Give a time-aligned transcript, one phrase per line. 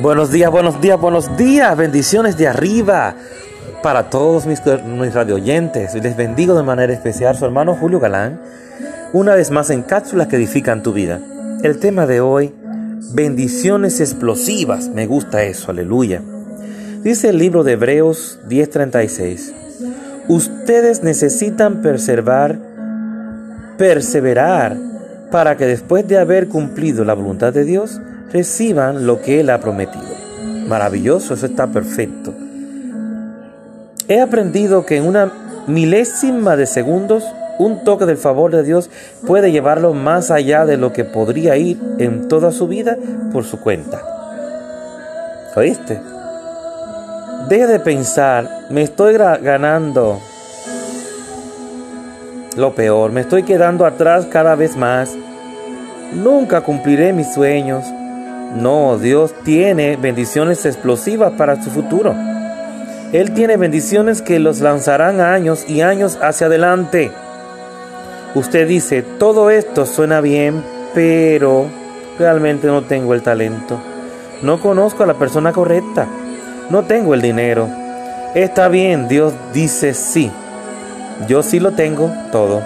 [0.00, 1.76] Buenos días, buenos días, buenos días.
[1.76, 3.16] Bendiciones de arriba
[3.82, 5.94] para todos mis, mis radio oyentes.
[5.94, 8.40] Les bendigo de manera especial su hermano Julio Galán.
[9.12, 11.20] Una vez más en cápsulas que edifican tu vida.
[11.62, 12.54] El tema de hoy,
[13.12, 14.88] bendiciones explosivas.
[14.88, 16.22] Me gusta eso, aleluya.
[17.02, 19.52] Dice el libro de Hebreos 10:36.
[20.28, 22.58] Ustedes necesitan perseverar,
[23.78, 24.76] perseverar
[25.32, 28.00] para que después de haber cumplido la voluntad de Dios,
[28.32, 30.04] reciban lo que Él ha prometido.
[30.66, 32.34] Maravilloso, eso está perfecto.
[34.08, 35.32] He aprendido que en una
[35.66, 37.24] milésima de segundos,
[37.58, 38.90] un toque del favor de Dios
[39.26, 42.96] puede llevarlo más allá de lo que podría ir en toda su vida
[43.32, 44.00] por su cuenta.
[45.56, 46.00] ¿Oíste?
[47.48, 50.20] Deje de pensar, me estoy ganando
[52.56, 55.14] lo peor, me estoy quedando atrás cada vez más.
[56.12, 57.84] Nunca cumpliré mis sueños.
[58.54, 62.14] No, Dios tiene bendiciones explosivas para su futuro.
[63.12, 67.10] Él tiene bendiciones que los lanzarán años y años hacia adelante.
[68.34, 70.62] Usted dice, todo esto suena bien,
[70.94, 71.66] pero
[72.18, 73.80] realmente no tengo el talento.
[74.42, 76.06] No conozco a la persona correcta.
[76.70, 77.68] No tengo el dinero.
[78.34, 80.30] Está bien, Dios dice sí.
[81.26, 82.62] Yo sí lo tengo todo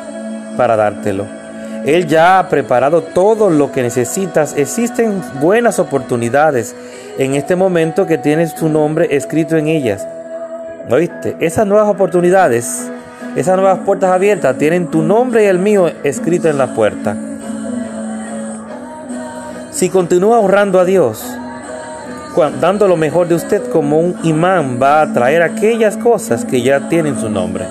[0.57, 1.42] para dártelo.
[1.85, 4.55] Él ya ha preparado todo lo que necesitas.
[4.57, 6.77] Existen buenas oportunidades
[7.19, 10.07] en este momento que tienes tu nombre escrito en ellas.
[10.89, 11.37] ¿Oíste?
[11.41, 12.89] Esas nuevas oportunidades,
[13.35, 17.17] esas nuevas puertas abiertas tienen tu nombre y el mío escrito en la puerta.
[19.73, 21.25] Si continúa honrando a Dios,
[22.61, 26.89] dando lo mejor de usted como un imán, va a traer aquellas cosas que ya
[26.89, 27.67] tienen su nombre.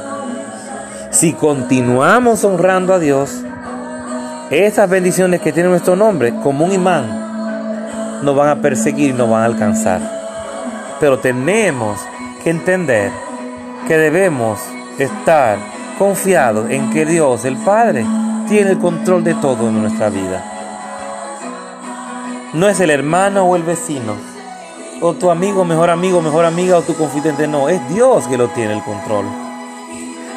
[1.12, 3.44] Si continuamos honrando a Dios,
[4.52, 9.30] esas bendiciones que tiene nuestro nombre, como un imán, nos van a perseguir y nos
[9.30, 10.02] van a alcanzar.
[11.00, 12.02] Pero tenemos
[12.44, 13.12] que entender
[13.88, 14.60] que debemos
[15.00, 15.58] estar
[15.98, 18.06] confiados en que Dios, el Padre,
[18.50, 20.44] tiene el control de todo en nuestra vida.
[22.54, 24.16] No es el hermano o el vecino,
[25.00, 28.50] o tu amigo, mejor amigo, mejor amiga, o tu confidente, no, es Dios que lo
[28.50, 29.26] tiene el control.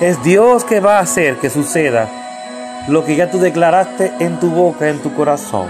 [0.00, 2.23] Es Dios que va a hacer que suceda
[2.88, 5.68] lo que ya tú declaraste en tu boca, en tu corazón.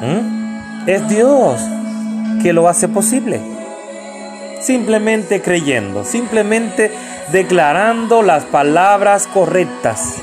[0.00, 0.88] ¿Mm?
[0.88, 1.60] Es Dios
[2.42, 3.40] que lo hace posible.
[4.60, 6.90] Simplemente creyendo, simplemente
[7.32, 10.16] declarando las palabras correctas.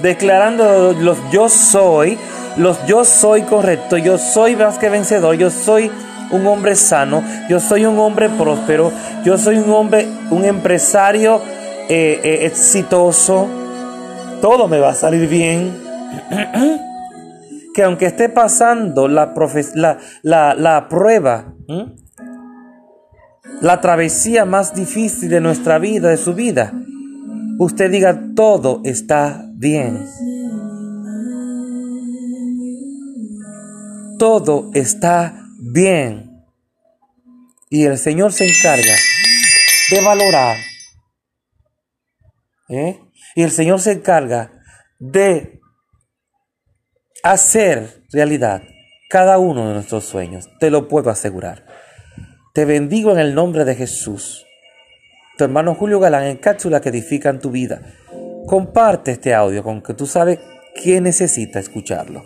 [0.00, 2.18] Declarando los yo soy,
[2.56, 5.90] los yo soy correcto, yo soy más que vencedor, yo soy
[6.30, 8.92] un hombre sano, yo soy un hombre próspero,
[9.24, 11.40] yo soy un hombre, un empresario
[11.88, 13.48] eh, eh, exitoso,
[14.40, 15.72] todo me va a salir bien.
[17.74, 19.34] que aunque esté pasando la,
[20.22, 21.54] la, la, prueba,
[23.60, 26.72] la travesía más difícil de nuestra vida, de su vida,
[27.58, 30.06] usted diga, todo está bien.
[34.18, 36.42] Todo está bien.
[37.68, 38.94] Y el Señor se encarga
[39.90, 40.56] de valorar
[42.68, 43.00] ¿eh?
[43.34, 44.52] Y el Señor se encarga
[44.98, 45.60] de
[47.22, 48.62] hacer realidad
[49.08, 50.48] cada uno de nuestros sueños.
[50.58, 51.66] Te lo puedo asegurar.
[52.54, 54.46] Te bendigo en el nombre de Jesús.
[55.36, 57.82] Tu hermano Julio Galán en cápsula que edifican tu vida.
[58.46, 60.38] Comparte este audio con que tú sabes
[60.82, 62.24] que necesita escucharlo.